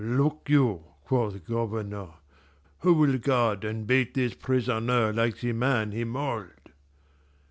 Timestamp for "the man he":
5.41-6.03